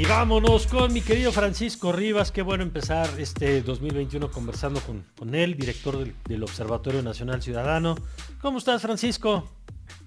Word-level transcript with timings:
Y 0.00 0.06
vámonos 0.06 0.66
con 0.66 0.94
mi 0.94 1.02
querido 1.02 1.30
Francisco 1.30 1.92
Rivas. 1.92 2.32
Qué 2.32 2.40
bueno 2.40 2.62
empezar 2.62 3.06
este 3.18 3.60
2021 3.60 4.30
conversando 4.30 4.80
con, 4.80 5.04
con 5.14 5.34
él, 5.34 5.58
director 5.58 5.98
del, 5.98 6.14
del, 6.26 6.42
Observatorio 6.42 7.02
Nacional 7.02 7.42
Ciudadano. 7.42 7.96
¿Cómo 8.40 8.56
estás, 8.56 8.80
Francisco? 8.80 9.46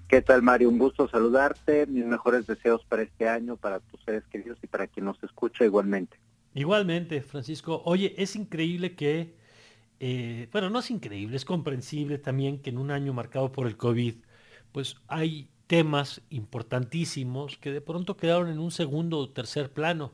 ¿Qué 0.08 0.20
tal, 0.20 0.42
Mario? 0.42 0.68
Un 0.68 0.78
gusto 0.78 1.08
saludarte. 1.08 1.86
Mis 1.86 2.04
mejores 2.04 2.44
deseos 2.48 2.84
para 2.88 3.02
este 3.02 3.28
año, 3.28 3.54
para 3.54 3.78
tus 3.78 4.02
seres 4.02 4.24
queridos 4.32 4.58
y 4.64 4.66
para 4.66 4.88
quien 4.88 5.06
nos 5.06 5.22
escucha 5.22 5.64
igualmente. 5.64 6.16
Igualmente, 6.54 7.22
Francisco. 7.22 7.80
Oye, 7.84 8.16
es 8.18 8.34
increíble 8.34 8.96
que, 8.96 9.36
eh, 10.00 10.48
bueno, 10.50 10.70
no 10.70 10.80
es 10.80 10.90
increíble, 10.90 11.36
es 11.36 11.44
comprensible 11.44 12.18
también 12.18 12.58
que 12.58 12.70
en 12.70 12.78
un 12.78 12.90
año 12.90 13.12
marcado 13.12 13.52
por 13.52 13.68
el 13.68 13.76
COVID, 13.76 14.16
pues 14.72 14.96
hay 15.06 15.50
temas 15.74 16.20
importantísimos 16.30 17.58
que 17.58 17.72
de 17.72 17.80
pronto 17.80 18.16
quedaron 18.16 18.48
en 18.48 18.60
un 18.60 18.70
segundo 18.70 19.18
o 19.18 19.30
tercer 19.30 19.72
plano. 19.72 20.12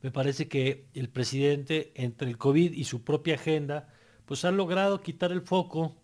Me 0.00 0.10
parece 0.10 0.48
que 0.48 0.86
el 0.94 1.10
presidente, 1.10 1.92
entre 1.96 2.30
el 2.30 2.38
COVID 2.38 2.72
y 2.72 2.84
su 2.84 3.02
propia 3.02 3.34
agenda, 3.34 3.88
pues 4.24 4.46
ha 4.46 4.50
logrado 4.50 5.02
quitar 5.02 5.30
el 5.30 5.42
foco 5.42 5.94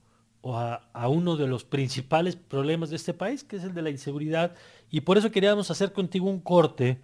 a, 0.44 1.08
uno 1.08 1.38
de 1.38 1.46
los 1.46 1.64
principales 1.64 2.36
problemas 2.36 2.90
de 2.90 2.96
este 2.96 3.14
país, 3.14 3.44
que 3.44 3.56
es 3.56 3.64
el 3.64 3.72
de 3.72 3.80
la 3.80 3.88
inseguridad. 3.88 4.54
Y 4.90 5.00
por 5.00 5.16
eso 5.16 5.30
queríamos 5.30 5.70
hacer 5.70 5.94
contigo 5.94 6.28
un 6.28 6.40
corte, 6.40 7.00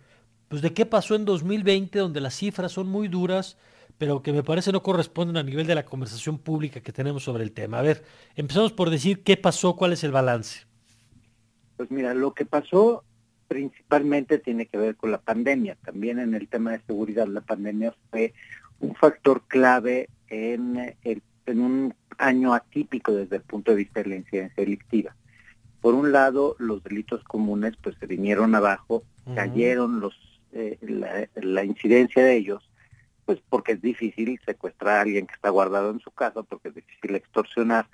pues 0.49 0.61
de 0.61 0.75
qué 0.75 0.85
pasó 0.85 1.15
en 1.15 1.25
2020, 1.25 2.01
donde 2.01 2.21
las 2.21 2.35
cifras 2.35 2.73
son 2.73 2.87
muy 2.87 3.09
duras, 3.09 3.57
pero 3.97 4.23
que 4.23 4.35
me 4.35 4.43
parece 4.43 4.73
no 4.73 4.83
corresponden 4.83 5.39
a 5.39 5.43
nivel 5.43 5.67
de 5.67 5.75
la 5.75 5.87
conversación 5.87 6.37
pública 6.37 6.83
que 6.83 6.93
tenemos 6.93 7.25
sobre 7.25 7.45
el 7.45 7.53
tema. 7.53 7.79
A 7.79 7.83
ver, 7.83 8.05
empezamos 8.37 8.75
por 8.75 8.91
decir 8.91 9.23
qué 9.23 9.39
pasó, 9.39 9.75
cuál 9.75 9.95
es 9.95 10.05
el 10.05 10.13
balance. 10.13 10.67
Pues 11.77 11.91
mira, 11.91 12.15
lo 12.15 12.35
que 12.35 12.45
pasó 12.45 13.05
principalmente 13.49 14.39
tiene 14.39 14.67
que 14.67 14.79
ver 14.79 14.97
con 14.97 15.11
la 15.11 15.21
pandemia. 15.21 15.77
También 15.85 16.19
en 16.19 16.35
el 16.35 16.49
tema 16.49 16.73
de 16.73 16.81
seguridad, 16.87 17.27
la 17.27 17.41
pandemia 17.41 17.95
fue 18.11 18.33
un 18.81 18.95
factor 18.95 19.43
clave 19.47 20.09
en, 20.29 20.95
el, 21.03 21.23
en 21.47 21.61
un 21.61 21.95
año 22.19 22.55
atípico 22.55 23.13
desde 23.13 23.37
el 23.37 23.43
punto 23.43 23.71
de 23.71 23.79
vista 23.79 24.03
de 24.03 24.09
la 24.09 24.17
incidencia 24.17 24.63
delictiva. 24.63 25.15
Por 25.81 25.95
un 25.95 26.13
lado, 26.13 26.57
los 26.59 26.83
delitos 26.83 27.23
comunes 27.25 27.75
pues 27.83 27.97
se 28.01 28.07
vinieron 28.07 28.55
abajo, 28.55 29.05
uh 29.27 29.31
-huh. 29.31 29.35
cayeron 29.35 30.01
los 30.01 30.15
eh, 30.53 30.79
la, 30.83 31.29
la, 31.35 31.65
incidencia 31.65 32.25
de 32.25 32.37
ellos, 32.37 32.71
pues 33.25 33.41
porque 33.49 33.73
es 33.73 33.83
difícil 33.83 34.41
secuestrar 34.47 34.99
a 34.99 35.01
alguien 35.01 35.27
que 35.27 35.35
está 35.35 35.51
guardado 35.51 35.91
en 35.91 35.99
su 35.99 36.13
casa, 36.13 36.45
porque 36.45 36.69
es 36.69 36.77
difícil 36.77 37.17
extorsionar, 37.17 37.89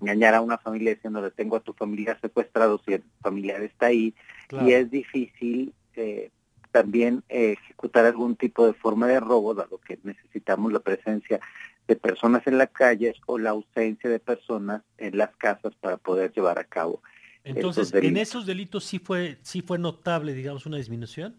engañar 0.00 0.34
a 0.34 0.40
una 0.40 0.58
familia 0.58 0.94
diciéndole 0.94 1.30
tengo 1.30 1.56
a 1.56 1.60
tu 1.60 1.72
familia 1.72 2.18
secuestrado 2.20 2.80
si 2.84 2.94
el 2.94 3.04
familiar 3.20 3.62
está 3.62 3.86
ahí, 3.86 4.14
claro. 4.48 4.68
y 4.68 4.72
es 4.72 4.90
difícil 4.90 5.72
eh, 5.96 6.30
también 6.70 7.22
eh, 7.28 7.52
ejecutar 7.52 8.04
algún 8.04 8.36
tipo 8.36 8.66
de 8.66 8.74
forma 8.74 9.06
de 9.06 9.20
robo, 9.20 9.54
dado 9.54 9.78
que 9.78 9.98
necesitamos 10.02 10.72
la 10.72 10.80
presencia 10.80 11.40
de 11.88 11.96
personas 11.96 12.46
en 12.46 12.58
las 12.58 12.70
calles 12.70 13.16
o 13.26 13.38
la 13.38 13.50
ausencia 13.50 14.08
de 14.08 14.20
personas 14.20 14.82
en 14.98 15.18
las 15.18 15.34
casas 15.36 15.74
para 15.80 15.96
poder 15.96 16.32
llevar 16.32 16.58
a 16.58 16.64
cabo. 16.64 17.02
Entonces, 17.42 17.92
en 17.94 18.16
esos 18.16 18.46
delitos 18.46 18.84
sí 18.84 18.98
fue, 18.98 19.38
sí 19.42 19.62
fue 19.62 19.78
notable, 19.78 20.34
digamos, 20.34 20.66
una 20.66 20.76
disminución. 20.76 21.34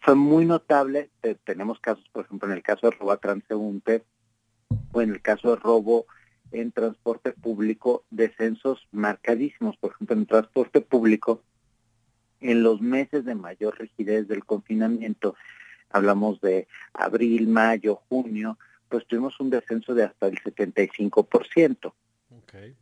Fue 0.00 0.14
muy 0.14 0.44
notable. 0.44 1.10
Eh, 1.22 1.36
tenemos 1.44 1.80
casos, 1.80 2.04
por 2.12 2.24
ejemplo, 2.24 2.48
en 2.48 2.54
el 2.54 2.62
caso 2.62 2.90
de 2.90 2.96
robo 2.96 3.12
a 3.12 3.16
transeúnte 3.16 4.04
o 4.92 5.00
en 5.00 5.10
el 5.10 5.22
caso 5.22 5.50
de 5.50 5.56
robo 5.56 6.06
en 6.52 6.72
transporte 6.72 7.32
público, 7.32 8.04
descensos 8.10 8.86
marcadísimos. 8.92 9.76
Por 9.76 9.92
ejemplo, 9.92 10.16
en 10.16 10.26
transporte 10.26 10.80
público, 10.80 11.42
en 12.40 12.62
los 12.62 12.80
meses 12.80 13.24
de 13.24 13.34
mayor 13.34 13.78
rigidez 13.78 14.28
del 14.28 14.44
confinamiento, 14.44 15.34
hablamos 15.90 16.40
de 16.40 16.66
abril, 16.92 17.48
mayo, 17.48 17.96
junio, 18.08 18.58
pues 18.88 19.06
tuvimos 19.06 19.38
un 19.40 19.50
descenso 19.50 19.94
de 19.94 20.04
hasta 20.04 20.26
el 20.26 20.38
75%. 20.42 21.92
Okay. 22.42 22.76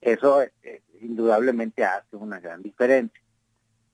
Eso 0.00 0.42
eh, 0.42 0.82
indudablemente 1.00 1.84
hace 1.84 2.16
una 2.16 2.40
gran 2.40 2.62
diferencia. 2.62 3.20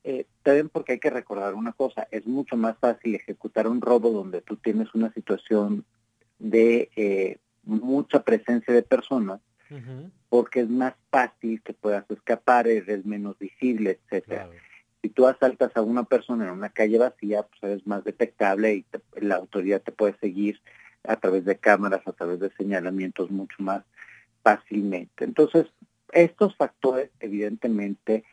Eh, 0.07 0.27
también 0.43 0.69
porque 0.69 0.93
hay 0.93 0.99
que 0.99 1.09
recordar 1.09 1.55
una 1.55 1.73
cosa, 1.73 2.07
es 2.11 2.27
mucho 2.27 2.57
más 2.57 2.77
fácil 2.77 3.15
ejecutar 3.15 3.67
un 3.67 3.81
robo 3.81 4.11
donde 4.11 4.43
tú 4.43 4.57
tienes 4.57 4.95
una 4.95 5.11
situación 5.15 5.87
de 6.39 6.91
eh, 6.95 7.39
mucha 7.67 8.23
presencia 8.23 8.73
de 8.73 8.83
personas, 8.83 9.41
uh 9.71 9.75
-huh. 9.75 10.11
porque 10.29 10.61
es 10.61 10.69
más 10.69 10.95
fácil 11.11 11.63
que 11.63 11.73
puedas 11.73 12.05
escapar, 12.11 12.69
eres 12.69 13.05
menos 13.05 13.39
visible, 13.39 13.99
etcétera. 14.03 14.45
Claro. 14.45 14.61
Si 15.03 15.11
tú 15.11 15.27
asaltas 15.27 15.77
a 15.77 15.83
una 15.83 16.05
persona 16.05 16.45
en 16.47 16.53
una 16.53 16.71
calle 16.71 16.99
vacía, 16.99 17.43
pues 17.43 17.63
eres 17.63 17.87
más 17.87 18.05
detectable 18.05 18.75
y 18.75 18.83
te, 18.83 19.01
la 19.21 19.37
autoridad 19.37 19.83
te 19.83 19.93
puede 19.93 20.17
seguir 20.19 20.61
a 21.07 21.17
través 21.17 21.45
de 21.45 21.59
cámaras, 21.59 22.07
a 22.07 22.13
través 22.13 22.41
de 22.41 22.51
señalamientos 22.57 23.31
mucho 23.31 23.57
más 23.59 23.85
fácilmente. 24.43 25.25
Entonces, 25.25 25.67
estos 26.13 26.57
factores 26.57 27.11
evidentemente 27.21 28.25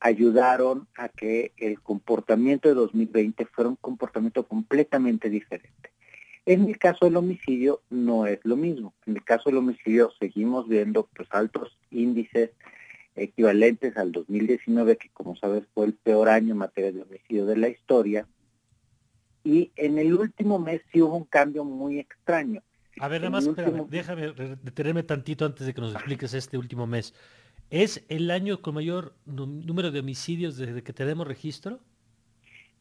ayudaron 0.00 0.86
a 0.96 1.08
que 1.08 1.52
el 1.56 1.80
comportamiento 1.80 2.68
de 2.68 2.74
2020 2.74 3.46
fuera 3.46 3.70
un 3.70 3.76
comportamiento 3.76 4.46
completamente 4.46 5.30
diferente. 5.30 5.90
En 6.46 6.68
el 6.68 6.78
caso 6.78 7.06
del 7.06 7.16
homicidio 7.16 7.80
no 7.90 8.26
es 8.26 8.40
lo 8.44 8.56
mismo. 8.56 8.94
En 9.06 9.16
el 9.16 9.24
caso 9.24 9.44
del 9.46 9.58
homicidio 9.58 10.10
seguimos 10.18 10.68
viendo 10.68 11.08
pues 11.16 11.28
altos 11.30 11.78
índices 11.90 12.50
equivalentes 13.16 13.96
al 13.96 14.12
2019, 14.12 14.96
que 14.98 15.08
como 15.10 15.36
sabes 15.36 15.64
fue 15.72 15.86
el 15.86 15.94
peor 15.94 16.28
año 16.28 16.52
en 16.52 16.58
materia 16.58 16.92
de 16.92 17.02
homicidio 17.02 17.46
de 17.46 17.56
la 17.56 17.68
historia. 17.68 18.26
Y 19.42 19.72
en 19.76 19.98
el 19.98 20.14
último 20.14 20.58
mes 20.58 20.82
sí 20.92 21.00
hubo 21.00 21.16
un 21.16 21.24
cambio 21.24 21.64
muy 21.64 21.98
extraño. 21.98 22.62
A 23.00 23.08
ver, 23.08 23.22
nada 23.22 23.30
más, 23.30 23.46
último... 23.46 23.86
déjame 23.90 24.32
detenerme 24.62 25.02
tantito 25.02 25.44
antes 25.44 25.66
de 25.66 25.74
que 25.74 25.80
nos 25.80 25.94
expliques 25.94 26.34
este 26.34 26.58
último 26.58 26.86
mes. 26.86 27.14
¿Es 27.70 28.04
el 28.08 28.30
año 28.30 28.60
con 28.62 28.74
mayor 28.74 29.14
número 29.26 29.90
de 29.90 30.00
homicidios 30.00 30.56
desde 30.56 30.82
que 30.82 30.92
tenemos 30.92 31.26
registro? 31.26 31.80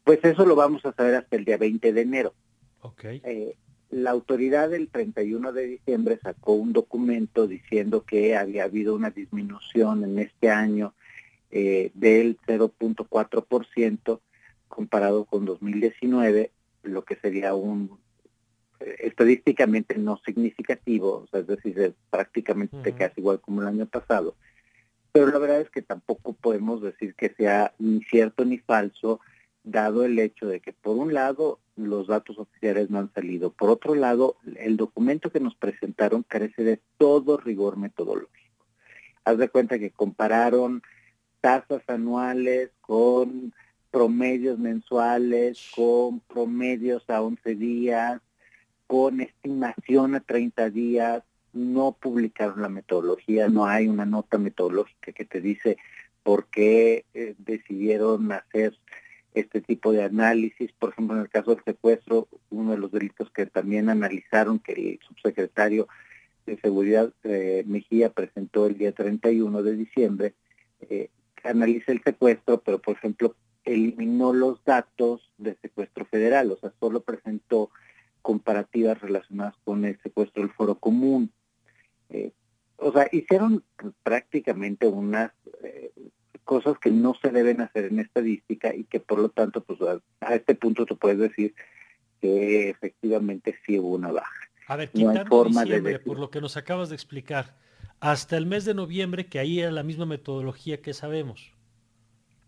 Pues 0.03 0.19
eso 0.23 0.45
lo 0.45 0.55
vamos 0.55 0.85
a 0.85 0.93
saber 0.93 1.15
hasta 1.15 1.35
el 1.35 1.45
día 1.45 1.57
20 1.57 1.93
de 1.93 2.01
enero. 2.01 2.33
Okay. 2.83 3.21
Eh, 3.23 3.55
la 3.89 4.11
autoridad 4.11 4.73
el 4.73 4.89
31 4.89 5.53
de 5.53 5.65
diciembre 5.67 6.19
sacó 6.21 6.53
un 6.53 6.73
documento 6.73 7.47
diciendo 7.47 8.03
que 8.03 8.35
había 8.35 8.65
habido 8.65 8.95
una 8.95 9.11
disminución 9.11 10.03
en 10.03 10.19
este 10.19 10.49
año 10.49 10.93
eh, 11.51 11.91
del 11.93 12.37
0.4% 12.47 14.19
comparado 14.67 15.25
con 15.25 15.45
2019, 15.45 16.51
lo 16.81 17.05
que 17.05 17.15
sería 17.17 17.53
un 17.53 17.99
eh, 18.79 18.95
estadísticamente 18.99 19.97
no 19.97 20.17
significativo, 20.25 21.23
o 21.23 21.27
sea, 21.27 21.41
es 21.41 21.47
decir, 21.47 21.93
prácticamente 22.09 22.75
uh 22.75 22.81
-huh. 22.81 22.97
casi 22.97 23.21
igual 23.21 23.39
como 23.39 23.61
el 23.61 23.67
año 23.67 23.85
pasado. 23.85 24.35
Pero 25.11 25.27
la 25.27 25.37
verdad 25.37 25.61
es 25.61 25.69
que 25.69 25.83
tampoco 25.83 26.33
podemos 26.33 26.81
decir 26.81 27.13
que 27.13 27.29
sea 27.37 27.73
ni 27.77 28.03
cierto 28.05 28.43
ni 28.43 28.57
falso, 28.57 29.19
dado 29.63 30.03
el 30.05 30.19
hecho 30.19 30.47
de 30.47 30.59
que 30.59 30.73
por 30.73 30.97
un 30.97 31.13
lado 31.13 31.59
los 31.75 32.07
datos 32.07 32.37
oficiales 32.37 32.89
no 32.89 32.99
han 32.99 33.13
salido, 33.13 33.51
por 33.51 33.69
otro 33.69 33.95
lado 33.95 34.37
el 34.57 34.77
documento 34.77 35.31
que 35.31 35.39
nos 35.39 35.55
presentaron 35.55 36.23
carece 36.23 36.63
de 36.63 36.79
todo 36.97 37.37
rigor 37.37 37.77
metodológico. 37.77 38.65
Haz 39.23 39.37
de 39.37 39.49
cuenta 39.49 39.79
que 39.79 39.91
compararon 39.91 40.83
tasas 41.41 41.81
anuales 41.87 42.71
con 42.81 43.53
promedios 43.89 44.59
mensuales, 44.59 45.71
con 45.75 46.19
promedios 46.21 47.09
a 47.09 47.21
11 47.21 47.55
días, 47.55 48.21
con 48.87 49.21
estimación 49.21 50.15
a 50.15 50.19
30 50.19 50.69
días, 50.69 51.23
no 51.53 51.95
publicaron 51.99 52.61
la 52.61 52.69
metodología, 52.69 53.47
no 53.47 53.65
hay 53.65 53.87
una 53.87 54.05
nota 54.05 54.37
metodológica 54.37 55.11
que 55.11 55.25
te 55.25 55.39
dice 55.39 55.77
por 56.23 56.47
qué 56.47 57.05
eh, 57.13 57.35
decidieron 57.37 58.31
hacer 58.31 58.75
este 59.33 59.61
tipo 59.61 59.91
de 59.91 60.03
análisis. 60.03 60.71
Por 60.73 60.91
ejemplo, 60.91 61.15
en 61.15 61.23
el 61.23 61.29
caso 61.29 61.55
del 61.55 61.63
secuestro, 61.63 62.27
uno 62.49 62.71
de 62.71 62.77
los 62.77 62.91
delitos 62.91 63.29
que 63.31 63.45
también 63.45 63.89
analizaron, 63.89 64.59
que 64.59 64.73
el 64.73 64.99
subsecretario 65.07 65.87
de 66.45 66.57
Seguridad 66.59 67.13
eh, 67.23 67.63
Mejía 67.65 68.11
presentó 68.11 68.67
el 68.67 68.77
día 68.77 68.91
31 68.91 69.63
de 69.63 69.75
diciembre, 69.75 70.33
eh, 70.81 71.09
analiza 71.43 71.91
el 71.91 72.01
secuestro, 72.03 72.61
pero 72.61 72.79
por 72.79 72.95
ejemplo 72.95 73.35
eliminó 73.65 74.33
los 74.33 74.63
datos 74.65 75.31
de 75.37 75.55
secuestro 75.61 76.05
federal, 76.05 76.51
o 76.51 76.57
sea, 76.57 76.73
solo 76.79 77.01
presentó 77.01 77.69
comparativas 78.21 78.99
relacionadas 79.01 79.55
con 79.63 79.85
el 79.85 79.99
secuestro 80.01 80.41
del 80.41 80.51
foro 80.51 80.75
común. 80.75 81.31
Eh, 82.09 82.31
o 82.77 82.91
sea, 82.91 83.07
hicieron 83.11 83.63
prácticamente 84.03 84.87
unas 84.87 85.31
cosas 86.53 86.77
que 86.77 86.91
no 86.91 87.15
se 87.19 87.29
deben 87.29 87.61
hacer 87.61 87.85
en 87.85 87.97
estadística 87.97 88.75
y 88.75 88.83
que 88.83 88.99
por 88.99 89.17
lo 89.17 89.29
tanto, 89.29 89.63
pues 89.63 89.79
a, 89.81 89.99
este 90.35 90.53
punto 90.53 90.85
tú 90.85 90.97
puedes 90.97 91.17
decir 91.17 91.55
que 92.21 92.69
efectivamente 92.69 93.57
sí 93.65 93.79
hubo 93.79 93.95
una 93.95 94.11
baja. 94.11 94.49
A 94.67 94.75
ver, 94.75 94.91
no 94.93 95.09
hay 95.09 95.25
forma 95.25 95.63
diciembre, 95.63 95.93
de 95.93 95.97
decir... 95.97 96.05
por 96.05 96.19
lo 96.19 96.29
que 96.29 96.41
nos 96.41 96.55
acabas 96.55 96.89
de 96.89 96.95
explicar, 96.95 97.57
hasta 97.99 98.37
el 98.37 98.45
mes 98.45 98.65
de 98.65 98.75
noviembre, 98.75 99.25
que 99.25 99.39
ahí 99.39 99.61
era 99.61 99.71
la 99.71 99.81
misma 99.81 100.05
metodología 100.05 100.79
que 100.79 100.93
sabemos. 100.93 101.51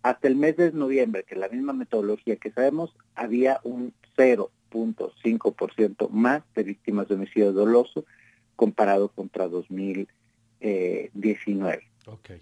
Hasta 0.03 0.27
el 0.27 0.35
mes 0.35 0.55
de 0.55 0.71
noviembre, 0.71 1.23
que 1.23 1.35
la 1.35 1.49
misma 1.49 1.73
metodología 1.73 2.35
que 2.35 2.51
sabemos, 2.51 2.95
había 3.15 3.59
un 3.63 3.91
0.5% 4.15 6.09
más 6.09 6.43
de 6.53 6.61
víctimas 6.61 7.07
de 7.07 7.15
homicidio 7.15 7.53
doloso 7.53 8.05
comparado 8.55 9.09
contra 9.09 9.47
2019. 9.47 11.89
Okay. 12.05 12.39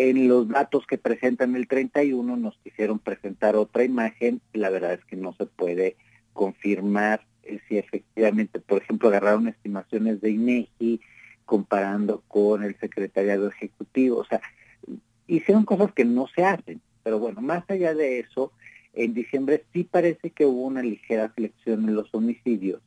En 0.00 0.28
los 0.28 0.46
datos 0.46 0.86
que 0.86 0.96
presentan 0.96 1.56
el 1.56 1.66
31 1.66 2.36
nos 2.36 2.56
quisieron 2.58 3.00
presentar 3.00 3.56
otra 3.56 3.82
imagen, 3.82 4.40
la 4.52 4.70
verdad 4.70 4.92
es 4.92 5.04
que 5.04 5.16
no 5.16 5.32
se 5.32 5.46
puede 5.46 5.96
confirmar 6.32 7.26
eh, 7.42 7.58
si 7.66 7.78
efectivamente, 7.78 8.60
por 8.60 8.80
ejemplo, 8.80 9.08
agarraron 9.08 9.48
estimaciones 9.48 10.20
de 10.20 10.30
INEGI 10.30 11.00
comparando 11.44 12.22
con 12.28 12.62
el 12.62 12.78
secretariado 12.78 13.48
ejecutivo, 13.48 14.18
o 14.18 14.24
sea, 14.24 14.40
hicieron 15.26 15.64
cosas 15.64 15.92
que 15.92 16.04
no 16.04 16.28
se 16.28 16.44
hacen, 16.44 16.80
pero 17.02 17.18
bueno, 17.18 17.40
más 17.40 17.68
allá 17.68 17.92
de 17.92 18.20
eso, 18.20 18.52
en 18.92 19.14
diciembre 19.14 19.64
sí 19.72 19.82
parece 19.82 20.30
que 20.30 20.46
hubo 20.46 20.62
una 20.62 20.80
ligera 20.80 21.32
selección 21.34 21.88
en 21.88 21.96
los 21.96 22.14
homicidios, 22.14 22.80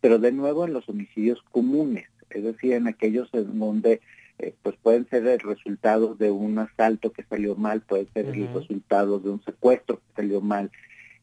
pero 0.00 0.18
de 0.18 0.32
nuevo 0.32 0.64
en 0.64 0.72
los 0.72 0.88
homicidios 0.88 1.40
comunes, 1.52 2.08
es 2.30 2.42
decir, 2.42 2.72
en 2.72 2.88
aquellos 2.88 3.32
en 3.32 3.60
donde 3.60 4.00
eh, 4.38 4.54
pues 4.62 4.76
pueden 4.82 5.08
ser 5.08 5.26
el 5.26 5.38
resultado 5.40 6.14
de 6.14 6.30
un 6.30 6.58
asalto 6.58 7.12
que 7.12 7.24
salió 7.24 7.54
mal, 7.54 7.82
puede 7.82 8.06
ser 8.12 8.26
el 8.26 8.52
resultado 8.52 9.18
de 9.18 9.30
un 9.30 9.42
secuestro 9.44 9.96
que 9.98 10.22
salió 10.22 10.40
mal, 10.40 10.70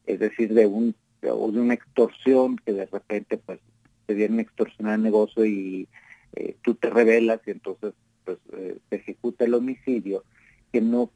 es 0.06 0.18
decir, 0.18 0.54
de 0.54 0.66
un 0.66 0.94
o 1.28 1.52
de 1.52 1.60
una 1.60 1.74
extorsión 1.74 2.56
que 2.56 2.72
de 2.72 2.86
repente 2.86 3.36
pues 3.36 3.60
te 4.06 4.14
vienen 4.14 4.38
a 4.38 4.42
extorsionar 4.42 4.94
el 4.94 5.02
negocio 5.02 5.44
y 5.44 5.86
eh, 6.34 6.56
tú 6.62 6.74
te 6.74 6.88
revelas 6.88 7.40
y 7.46 7.50
entonces 7.50 7.92
pues 8.24 8.38
eh, 8.54 8.78
se 8.88 8.96
ejecuta 8.96 9.44
el 9.44 9.54
homicidio 9.54 10.24
que 10.72 10.80
no 10.80 11.10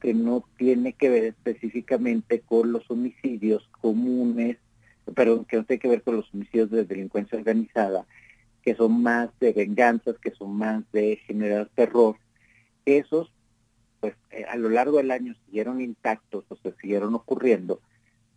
que 0.00 0.14
no 0.14 0.44
tiene 0.56 0.94
que 0.94 1.10
ver 1.10 1.24
específicamente 1.24 2.40
con 2.40 2.72
los 2.72 2.90
homicidios 2.90 3.68
comunes, 3.82 4.56
pero 5.14 5.44
que 5.44 5.58
no 5.58 5.64
tiene 5.64 5.78
que 5.78 5.88
ver 5.88 6.02
con 6.02 6.16
los 6.16 6.32
homicidios 6.32 6.70
de 6.70 6.84
delincuencia 6.84 7.36
organizada, 7.36 8.06
que 8.62 8.74
son 8.74 9.02
más 9.02 9.30
de 9.40 9.52
venganzas, 9.52 10.18
que 10.18 10.30
son 10.32 10.56
más 10.56 10.84
de 10.92 11.16
generar 11.26 11.68
terror. 11.74 12.16
Esos, 12.84 13.32
pues 14.00 14.14
eh, 14.30 14.44
a 14.48 14.56
lo 14.56 14.68
largo 14.68 14.98
del 14.98 15.10
año 15.10 15.34
siguieron 15.46 15.80
intactos 15.80 16.44
o 16.48 16.56
se 16.56 16.72
siguieron 16.80 17.14
ocurriendo, 17.14 17.80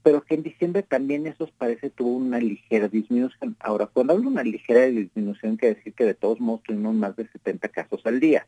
pero 0.03 0.21
que 0.21 0.35
en 0.35 0.43
diciembre 0.43 0.83
también 0.83 1.27
esos 1.27 1.51
parece 1.51 1.89
tuvo 1.89 2.17
una 2.17 2.39
ligera 2.39 2.87
disminución. 2.89 3.55
Ahora, 3.59 3.87
cuando 3.87 4.13
hablo 4.13 4.23
de 4.23 4.31
una 4.31 4.43
ligera 4.43 4.81
disminución, 4.85 5.55
quiere 5.57 5.75
decir 5.75 5.93
que 5.93 6.05
de 6.05 6.13
todos 6.13 6.39
modos 6.39 6.63
tuvimos 6.63 6.93
más 6.93 7.15
de 7.15 7.27
70 7.27 7.69
casos 7.69 8.05
al 8.05 8.19
día. 8.19 8.47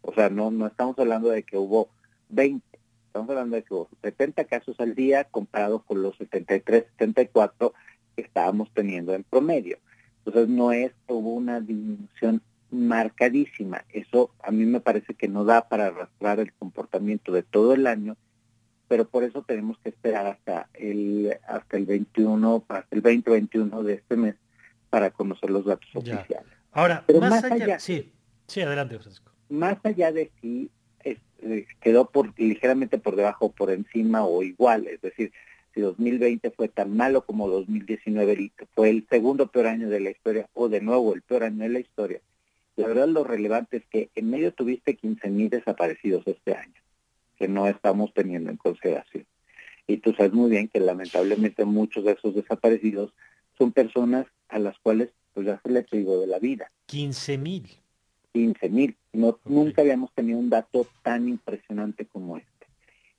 O 0.00 0.14
sea, 0.14 0.30
no, 0.30 0.50
no 0.50 0.66
estamos 0.66 0.98
hablando 0.98 1.28
de 1.28 1.42
que 1.42 1.58
hubo 1.58 1.90
20, 2.30 2.64
estamos 3.06 3.28
hablando 3.28 3.56
de 3.56 3.62
que 3.62 3.74
hubo 3.74 3.88
70 4.02 4.44
casos 4.44 4.78
al 4.80 4.94
día 4.94 5.24
comparado 5.24 5.82
con 5.82 6.02
los 6.02 6.16
73, 6.16 6.84
74 6.92 7.74
que 8.14 8.22
estábamos 8.22 8.70
teniendo 8.72 9.14
en 9.14 9.24
promedio. 9.24 9.78
Entonces, 10.26 10.48
no 10.48 10.72
es 10.72 10.92
hubo 11.06 11.34
una 11.34 11.60
disminución 11.60 12.42
marcadísima. 12.70 13.84
Eso 13.92 14.30
a 14.42 14.50
mí 14.50 14.66
me 14.66 14.80
parece 14.80 15.14
que 15.14 15.28
no 15.28 15.44
da 15.44 15.68
para 15.68 15.86
arrastrar 15.86 16.40
el 16.40 16.52
comportamiento 16.52 17.32
de 17.32 17.42
todo 17.42 17.74
el 17.74 17.86
año 17.86 18.16
pero 18.88 19.08
por 19.08 19.24
eso 19.24 19.42
tenemos 19.42 19.78
que 19.78 19.88
esperar 19.88 20.26
hasta 20.26 20.68
el 20.74 21.36
hasta 21.46 21.76
el 21.76 21.86
21, 21.86 22.64
hasta 22.68 22.96
el 22.96 23.02
2021 23.02 23.82
de 23.82 23.94
este 23.94 24.16
mes 24.16 24.36
para 24.90 25.10
conocer 25.10 25.50
los 25.50 25.64
datos 25.64 25.88
oficiales. 25.94 26.52
Ahora, 26.72 27.04
pero 27.06 27.20
más, 27.20 27.42
allá, 27.44 27.78
sí, 27.78 28.12
sí, 28.46 28.60
adelante, 28.60 28.98
Francisco. 28.98 29.32
Más 29.48 29.78
allá 29.82 30.12
de 30.12 30.30
si 30.40 30.70
es, 31.02 31.18
eh, 31.38 31.66
quedó 31.80 32.10
por 32.10 32.38
ligeramente 32.38 32.98
por 32.98 33.16
debajo, 33.16 33.50
por 33.50 33.70
encima 33.70 34.24
o 34.24 34.42
igual, 34.42 34.86
es 34.86 35.00
decir, 35.00 35.32
si 35.76 35.82
2020 35.82 36.52
fue 36.52 36.68
tan 36.68 36.96
malo 36.96 37.26
como 37.26 37.50
2019, 37.50 38.50
fue 38.74 38.88
el 38.88 39.06
segundo 39.10 39.48
peor 39.48 39.66
año 39.66 39.90
de 39.90 40.00
la 40.00 40.10
historia 40.10 40.48
o 40.54 40.70
de 40.70 40.80
nuevo 40.80 41.12
el 41.12 41.20
peor 41.20 41.44
año 41.44 41.64
de 41.64 41.68
la 41.68 41.80
historia. 41.80 42.22
La 42.76 42.88
verdad 42.88 43.08
lo 43.08 43.24
relevante 43.24 43.76
es 43.76 43.84
que 43.84 44.08
en 44.14 44.30
medio 44.30 44.54
tuviste 44.54 44.96
15.000 44.98 45.50
desaparecidos 45.50 46.26
este 46.26 46.54
año 46.54 46.80
que 47.38 47.46
no 47.46 47.68
estamos 47.68 48.14
teniendo 48.14 48.50
en 48.50 48.56
consideración. 48.56 49.26
Y 49.86 49.98
tú 49.98 50.14
sabes 50.14 50.32
muy 50.32 50.50
bien 50.50 50.68
que 50.68 50.80
lamentablemente 50.80 51.66
muchos 51.66 52.06
de 52.06 52.12
esos 52.12 52.34
desaparecidos 52.34 53.12
son 53.58 53.72
personas 53.72 54.26
a 54.48 54.58
las 54.58 54.78
cuales 54.78 55.10
pues 55.34 55.46
ya 55.46 55.60
se 55.62 55.70
les 55.70 55.86
privó 55.86 56.18
de 56.18 56.26
la 56.26 56.38
vida. 56.38 56.70
15 56.86 57.36
mil. 57.36 57.68
15 58.32 58.70
mil. 58.70 58.96
No, 59.12 59.38
Nunca 59.44 59.82
habíamos 59.82 60.10
tenido 60.14 60.38
un 60.38 60.48
dato 60.48 60.86
tan 61.02 61.28
impresionante 61.28 62.06
como 62.06 62.38
este. 62.38 62.66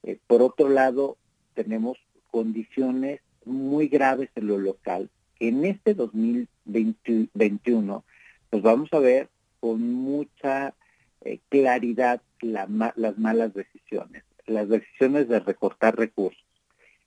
Eh, 0.02 0.18
por 0.26 0.42
otro 0.42 0.70
lado, 0.70 1.18
tenemos 1.54 2.00
condiciones 2.32 3.22
muy 3.46 3.88
graves 3.88 4.30
en 4.36 4.48
lo 4.48 4.58
local. 4.58 5.10
En 5.40 5.66
este 5.66 5.94
2021 5.94 8.04
nos 8.52 8.62
vamos 8.62 8.92
a 8.94 9.00
ver 9.00 9.30
con 9.60 9.82
mucha 9.82 10.74
eh, 11.22 11.40
claridad 11.50 12.22
las 12.42 12.70
malas 12.70 13.54
decisiones, 13.54 14.24
las 14.46 14.70
decisiones 14.70 15.28
de 15.28 15.40
recortar 15.40 15.98
recursos, 15.98 16.44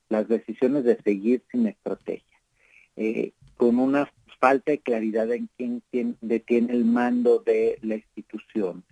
las 0.09 0.29
decisiones 0.29 0.85
de 0.85 1.01
seguir 1.03 1.43
sin 1.51 1.67
estrategia, 1.67 2.39
eh, 2.97 3.33
con 3.57 3.79
una 3.79 4.11
falta 4.41 4.73
de 4.73 4.81
claridad 4.81 5.31
en 5.33 5.49
quién, 5.57 6.17
detiene 6.21 6.73
el 6.73 6.85
mando 6.85 7.39
de 7.39 7.79
la 7.83 7.97
institución, 7.97 8.85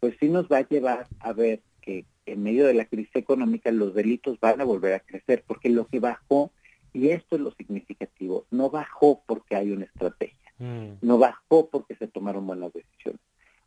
pues 0.00 0.16
sí 0.20 0.28
nos 0.28 0.48
va 0.48 0.58
a 0.58 0.68
llevar 0.68 1.06
a 1.20 1.32
ver 1.32 1.62
en 2.32 2.42
medio 2.42 2.66
de 2.66 2.74
la 2.74 2.84
crisis 2.84 3.14
económica 3.16 3.70
los 3.70 3.94
delitos 3.94 4.38
van 4.40 4.60
a 4.60 4.64
volver 4.64 4.94
a 4.94 5.00
crecer, 5.00 5.44
porque 5.46 5.68
lo 5.68 5.86
que 5.86 6.00
bajó, 6.00 6.52
y 6.92 7.10
esto 7.10 7.36
es 7.36 7.42
lo 7.42 7.52
significativo, 7.52 8.46
no 8.50 8.70
bajó 8.70 9.22
porque 9.26 9.56
hay 9.56 9.70
una 9.70 9.84
estrategia, 9.84 10.52
mm. 10.58 10.98
no 11.02 11.18
bajó 11.18 11.68
porque 11.68 11.94
se 11.96 12.08
tomaron 12.08 12.46
buenas 12.46 12.72
decisiones, 12.72 13.20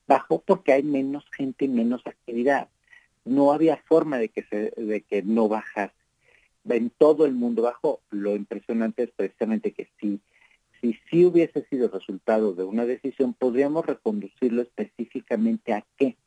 bajó 0.07 0.41
porque 0.41 0.73
hay 0.73 0.83
menos 0.83 1.23
gente 1.31 1.65
y 1.65 1.69
menos 1.69 2.01
actividad. 2.05 2.69
No 3.23 3.53
había 3.53 3.77
forma 3.77 4.17
de 4.17 4.29
que, 4.29 4.43
se, 4.43 4.71
de 4.71 5.01
que 5.01 5.21
no 5.21 5.47
bajase. 5.47 5.93
En 6.67 6.89
todo 6.89 7.25
el 7.25 7.33
mundo 7.33 7.61
bajó. 7.61 8.01
Lo 8.09 8.35
impresionante 8.35 9.03
es 9.03 9.11
precisamente 9.11 9.73
que 9.73 9.89
si, 9.99 10.19
si 10.79 10.97
sí 11.09 11.25
hubiese 11.25 11.63
sido 11.69 11.87
resultado 11.89 12.53
de 12.53 12.63
una 12.63 12.85
decisión, 12.85 13.33
podríamos 13.33 13.85
reconducirlo 13.85 14.63
específicamente 14.63 15.73
a 15.73 15.85
qué. 15.97 16.17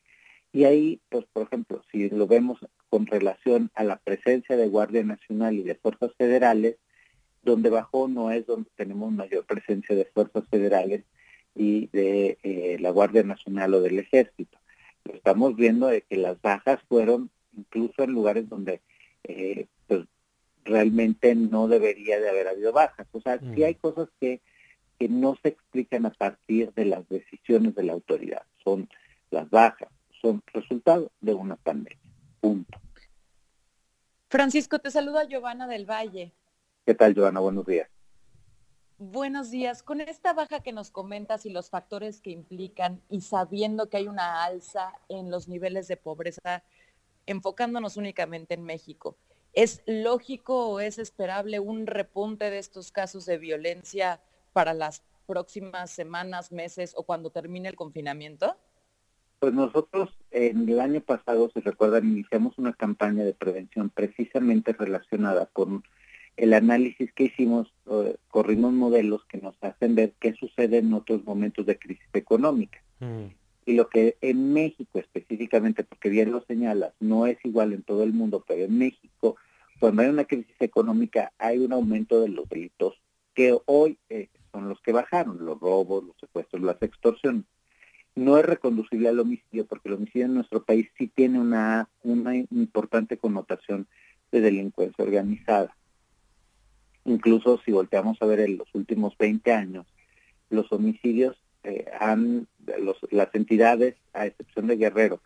Y 0.55 0.63
ahí, 0.63 1.01
pues, 1.09 1.25
por 1.33 1.43
ejemplo, 1.43 1.81
si 1.91 2.09
lo 2.09 2.27
vemos 2.27 2.59
con 2.89 3.07
relación 3.07 3.71
a 3.75 3.83
la 3.83 3.97
presencia 3.97 4.55
de 4.55 4.69
Guardia 4.69 5.03
Nacional 5.03 5.55
y 5.55 5.63
de 5.63 5.75
fuerzas 5.75 6.13
federales, 6.17 6.77
donde 7.43 7.69
bajó 7.69 8.07
no 8.07 8.31
es 8.31 8.47
donde 8.47 8.69
tenemos 8.77 9.11
mayor 9.11 9.45
presencia 9.45 9.93
de 9.97 10.05
fuerzas 10.05 10.45
federales, 10.49 11.03
y 11.55 11.87
de 11.87 12.37
eh, 12.43 12.77
la 12.79 12.91
Guardia 12.91 13.23
Nacional 13.23 13.73
o 13.73 13.81
del 13.81 13.99
Ejército. 13.99 14.57
estamos 15.13 15.57
viendo 15.57 15.87
de 15.87 16.03
que 16.03 16.15
las 16.15 16.41
bajas 16.41 16.79
fueron 16.87 17.29
incluso 17.57 18.03
en 18.03 18.11
lugares 18.11 18.47
donde 18.47 18.79
eh, 19.25 19.67
pues, 19.87 20.05
realmente 20.63 21.35
no 21.35 21.67
debería 21.67 22.21
de 22.21 22.29
haber 22.29 22.47
habido 22.47 22.71
bajas. 22.71 23.07
O 23.11 23.19
sea, 23.19 23.39
sí 23.39 23.59
mm. 23.59 23.63
hay 23.65 23.75
cosas 23.75 24.07
que, 24.21 24.39
que 24.97 25.09
no 25.09 25.37
se 25.41 25.49
explican 25.49 26.05
a 26.05 26.11
partir 26.11 26.71
de 26.75 26.85
las 26.85 27.05
decisiones 27.09 27.75
de 27.75 27.83
la 27.83 27.91
autoridad. 27.91 28.43
Son 28.63 28.87
las 29.31 29.49
bajas, 29.49 29.89
son 30.25 30.41
resultado 30.53 31.11
de 31.21 31.35
una 31.35 31.55
pandemia. 31.55 32.11
Punto. 32.41 32.79
Francisco, 34.27 34.79
te 34.79 34.89
saluda 34.89 35.25
Giovanna 35.25 35.67
del 35.67 35.85
Valle. 35.85 36.33
¿Qué 36.83 36.95
tal, 36.95 37.13
Giovanna? 37.13 37.41
Buenos 37.41 37.65
días. 37.67 37.87
Buenos 38.97 39.51
días. 39.51 39.83
Con 39.83 40.01
esta 40.01 40.33
baja 40.33 40.61
que 40.61 40.71
nos 40.71 40.89
comentas 40.89 41.45
y 41.45 41.51
los 41.51 41.69
factores 41.69 42.21
que 42.21 42.31
implican 42.31 43.03
y 43.07 43.21
sabiendo 43.21 43.87
que 43.87 43.97
hay 43.97 44.07
una 44.07 44.43
alza 44.43 44.93
en 45.09 45.29
los 45.29 45.47
niveles 45.47 45.87
de 45.87 45.97
pobreza, 45.97 46.63
enfocándonos 47.27 47.95
únicamente 47.95 48.55
en 48.55 48.63
México, 48.63 49.17
¿es 49.53 49.83
lógico 49.85 50.69
o 50.69 50.79
es 50.79 50.97
esperable 50.97 51.59
un 51.59 51.85
repunte 51.85 52.49
de 52.49 52.57
estos 52.57 52.91
casos 52.91 53.27
de 53.27 53.37
violencia 53.37 54.21
para 54.53 54.73
las 54.73 55.03
próximas 55.27 55.91
semanas, 55.91 56.51
meses 56.51 56.93
o 56.97 57.03
cuando 57.03 57.29
termine 57.29 57.69
el 57.69 57.75
confinamiento? 57.75 58.57
Pues 59.39 59.53
nosotros 59.53 60.09
en 60.31 60.67
el 60.67 60.79
año 60.79 61.01
pasado, 61.01 61.51
si 61.53 61.59
recuerdan, 61.59 62.05
iniciamos 62.05 62.57
una 62.57 62.73
campaña 62.73 63.23
de 63.23 63.33
prevención 63.33 63.89
precisamente 63.89 64.73
relacionada 64.73 65.47
con 65.47 65.83
el 66.37 66.53
análisis 66.53 67.11
que 67.13 67.25
hicimos, 67.25 67.73
eh, 67.89 68.17
corrimos 68.29 68.73
modelos 68.73 69.23
que 69.25 69.37
nos 69.37 69.55
hacen 69.61 69.95
ver 69.95 70.13
qué 70.19 70.33
sucede 70.33 70.79
en 70.79 70.93
otros 70.93 71.23
momentos 71.23 71.65
de 71.65 71.79
crisis 71.79 72.07
económica. 72.13 72.81
Mm. 72.99 73.27
Y 73.65 73.73
lo 73.73 73.89
que 73.89 74.17
en 74.21 74.53
México 74.53 74.99
específicamente, 74.99 75.83
porque 75.83 76.09
bien 76.09 76.31
lo 76.31 76.43
señalas, 76.45 76.93
no 76.99 77.25
es 77.25 77.37
igual 77.43 77.73
en 77.73 77.83
todo 77.83 78.03
el 78.03 78.13
mundo, 78.13 78.43
pero 78.47 78.65
en 78.65 78.77
México, 78.77 79.37
cuando 79.79 80.03
hay 80.03 80.09
una 80.09 80.25
crisis 80.25 80.55
económica, 80.59 81.33
hay 81.39 81.59
un 81.59 81.73
aumento 81.73 82.21
de 82.21 82.29
los 82.29 82.47
delitos 82.47 82.95
que 83.33 83.57
hoy 83.65 83.97
eh, 84.09 84.29
son 84.51 84.69
los 84.69 84.79
que 84.81 84.91
bajaron, 84.91 85.45
los 85.45 85.59
robos, 85.59 86.03
los 86.03 86.15
secuestros, 86.19 86.61
las 86.61 86.81
extorsiones. 86.81 87.43
No 88.15 88.37
es 88.37 88.45
reconducible 88.45 89.09
al 89.09 89.19
homicidio, 89.19 89.65
porque 89.65 89.89
el 89.89 89.95
homicidio 89.95 90.25
en 90.25 90.35
nuestro 90.35 90.63
país 90.63 90.89
sí 90.97 91.07
tiene 91.07 91.39
una, 91.39 91.89
una 92.03 92.35
importante 92.35 93.17
connotación 93.17 93.87
de 94.31 94.41
delincuencia 94.41 95.03
organizada. 95.03 95.75
Incluso 97.03 97.59
si 97.63 97.71
volteamos 97.71 98.21
a 98.21 98.25
ver 98.25 98.39
en 98.39 98.57
los 98.57 98.73
últimos 98.73 99.17
20 99.17 99.51
años, 99.51 99.85
los 100.49 100.71
homicidios 100.71 101.35
eh, 101.63 101.85
han, 101.99 102.47
las 103.11 103.33
entidades, 103.33 103.95
a 104.13 104.25
excepción 104.25 104.67
de 104.67 104.77
Guerrero, 104.77 105.21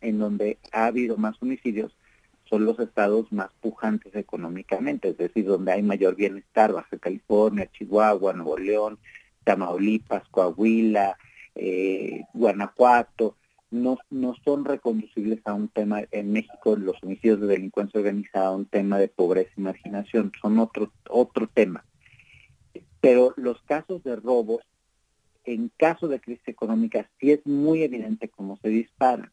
en 0.00 0.18
donde 0.18 0.58
ha 0.72 0.86
habido 0.86 1.16
más 1.16 1.40
homicidios, 1.42 1.96
son 2.44 2.64
los 2.64 2.78
estados 2.80 3.32
más 3.32 3.50
pujantes 3.60 4.14
económicamente, 4.14 5.08
es 5.08 5.16
decir, 5.16 5.46
donde 5.46 5.72
hay 5.72 5.82
mayor 5.82 6.16
bienestar, 6.16 6.72
Baja 6.72 6.98
California, 6.98 7.70
Chihuahua, 7.72 8.32
Nuevo 8.34 8.58
León, 8.58 8.98
Tamaulipas, 9.44 10.28
Coahuila, 10.28 11.16
eh, 11.54 12.22
Guanajuato, 12.32 13.36
no, 13.72 13.98
no 14.10 14.34
son 14.44 14.64
reconducibles 14.64 15.40
a 15.44 15.54
un 15.54 15.68
tema 15.68 16.02
en 16.10 16.32
México, 16.32 16.76
los 16.76 17.02
homicidios 17.02 17.40
de 17.40 17.46
delincuencia 17.46 17.98
organizada, 17.98 18.50
un 18.50 18.66
tema 18.66 18.98
de 18.98 19.08
pobreza 19.08 19.50
y 19.56 19.62
marginación, 19.62 20.30
son 20.40 20.58
otro, 20.58 20.92
otro 21.08 21.48
tema. 21.48 21.84
Pero 23.00 23.32
los 23.36 23.60
casos 23.62 24.04
de 24.04 24.16
robos, 24.16 24.62
en 25.44 25.70
caso 25.76 26.06
de 26.06 26.20
crisis 26.20 26.46
económica, 26.46 27.08
sí 27.18 27.32
es 27.32 27.44
muy 27.46 27.82
evidente 27.82 28.28
cómo 28.28 28.58
se 28.58 28.68
disparan. 28.68 29.32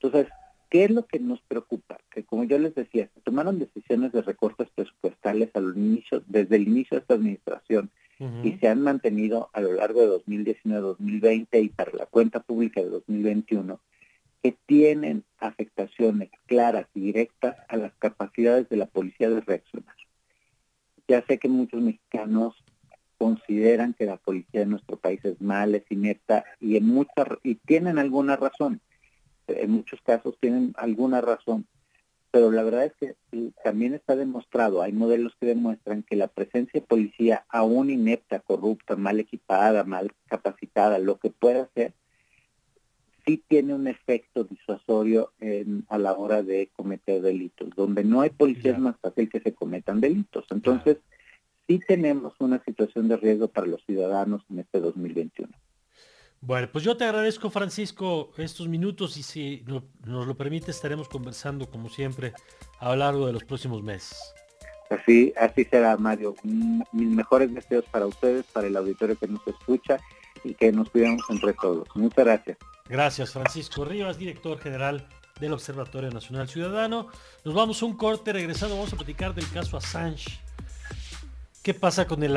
Entonces, 0.00 0.32
¿qué 0.70 0.84
es 0.84 0.90
lo 0.90 1.04
que 1.06 1.18
nos 1.18 1.42
preocupa? 1.42 1.98
Que 2.10 2.24
como 2.24 2.44
yo 2.44 2.58
les 2.58 2.74
decía, 2.74 3.10
se 3.12 3.20
tomaron 3.20 3.58
decisiones 3.58 4.12
de 4.12 4.22
recortes 4.22 4.68
presupuestales 4.70 5.50
al 5.54 5.76
inicio, 5.76 6.22
desde 6.28 6.56
el 6.56 6.68
inicio 6.68 6.96
de 6.96 7.00
esta 7.02 7.14
administración 7.14 7.90
y 8.42 8.52
se 8.58 8.68
han 8.68 8.82
mantenido 8.82 9.48
a 9.54 9.60
lo 9.62 9.72
largo 9.72 10.02
de 10.02 10.24
2019-2020 10.26 11.62
y 11.62 11.68
para 11.70 11.92
la 11.92 12.06
cuenta 12.06 12.40
pública 12.40 12.82
de 12.82 12.90
2021, 12.90 13.80
que 14.42 14.56
tienen 14.66 15.24
afectaciones 15.38 16.30
claras 16.46 16.86
y 16.94 17.00
directas 17.00 17.56
a 17.68 17.76
las 17.76 17.92
capacidades 17.94 18.68
de 18.68 18.76
la 18.76 18.86
policía 18.86 19.30
de 19.30 19.40
reaccionar. 19.40 19.94
Ya 21.08 21.24
sé 21.26 21.38
que 21.38 21.48
muchos 21.48 21.80
mexicanos 21.80 22.62
consideran 23.18 23.94
que 23.94 24.06
la 24.06 24.16
policía 24.16 24.60
de 24.60 24.66
nuestro 24.66 24.96
país 24.96 25.24
es 25.24 25.40
mal, 25.40 25.74
es 25.74 25.84
inepta 25.90 26.44
y 26.60 26.76
en 26.76 26.86
muchas 26.86 27.26
y 27.42 27.56
tienen 27.56 27.98
alguna 27.98 28.36
razón. 28.36 28.80
En 29.46 29.70
muchos 29.70 30.00
casos 30.02 30.36
tienen 30.40 30.72
alguna 30.76 31.20
razón, 31.20 31.66
pero 32.30 32.50
la 32.50 32.62
verdad 32.62 32.84
es 32.84 32.94
que 32.94 33.16
también 33.64 33.94
está 33.94 34.16
demostrado, 34.16 34.82
hay 34.82 34.92
modelos 34.92 35.34
que 35.40 35.46
demuestran 35.46 36.02
que 36.02 36.16
la 36.16 36.28
presencia 36.28 36.80
de 36.80 36.86
policía, 36.86 37.44
aún 37.48 37.90
inepta, 37.90 38.40
corrupta, 38.40 38.96
mal 38.96 39.18
equipada, 39.20 39.84
mal 39.84 40.12
capacitada, 40.26 40.98
lo 40.98 41.18
que 41.18 41.30
pueda 41.30 41.68
ser, 41.74 41.92
sí 43.26 43.42
tiene 43.48 43.74
un 43.74 43.86
efecto 43.86 44.44
disuasorio 44.44 45.32
a 45.88 45.98
la 45.98 46.12
hora 46.14 46.42
de 46.42 46.70
cometer 46.76 47.20
delitos. 47.20 47.70
Donde 47.76 48.04
no 48.04 48.20
hay 48.20 48.30
policía 48.30 48.72
es 48.72 48.78
más 48.78 48.96
fácil 49.00 49.28
que 49.28 49.40
se 49.40 49.54
cometan 49.54 50.00
delitos. 50.00 50.46
Entonces, 50.50 50.98
sí 51.66 51.80
tenemos 51.86 52.34
una 52.38 52.62
situación 52.64 53.08
de 53.08 53.16
riesgo 53.16 53.48
para 53.48 53.66
los 53.66 53.84
ciudadanos 53.84 54.42
en 54.50 54.60
este 54.60 54.80
2021. 54.80 55.52
Bueno, 56.42 56.68
pues 56.72 56.84
yo 56.84 56.96
te 56.96 57.04
agradezco, 57.04 57.50
Francisco, 57.50 58.32
estos 58.38 58.66
minutos 58.66 59.16
y 59.18 59.22
si 59.22 59.62
nos 59.66 60.26
lo 60.26 60.34
permite 60.36 60.70
estaremos 60.70 61.08
conversando, 61.08 61.70
como 61.70 61.90
siempre, 61.90 62.32
a 62.78 62.88
lo 62.88 62.96
largo 62.96 63.26
de 63.26 63.34
los 63.34 63.44
próximos 63.44 63.82
meses. 63.82 64.18
Así, 64.90 65.32
así 65.38 65.64
será, 65.64 65.96
Mario. 65.96 66.34
Mis 66.42 67.08
mejores 67.08 67.54
deseos 67.54 67.84
para 67.90 68.06
ustedes, 68.06 68.44
para 68.52 68.66
el 68.66 68.76
auditorio 68.76 69.16
que 69.16 69.28
nos 69.28 69.46
escucha 69.46 69.98
y 70.42 70.54
que 70.54 70.72
nos 70.72 70.90
cuidemos 70.90 71.22
entre 71.28 71.52
todos. 71.52 71.86
Muchas 71.94 72.24
gracias. 72.24 72.58
Gracias, 72.88 73.32
Francisco 73.32 73.84
Rivas, 73.84 74.18
director 74.18 74.58
general 74.58 75.06
del 75.38 75.52
Observatorio 75.52 76.10
Nacional 76.10 76.48
Ciudadano. 76.48 77.08
Nos 77.44 77.54
vamos 77.54 77.82
a 77.82 77.86
un 77.86 77.96
corte, 77.96 78.32
regresando 78.32 78.76
vamos 78.76 78.92
a 78.92 78.96
platicar 78.96 79.34
del 79.34 79.48
caso 79.50 79.76
Assange. 79.76 80.40
¿Qué 81.62 81.74
pasa 81.74 82.06
con 82.06 82.22
el 82.22 82.28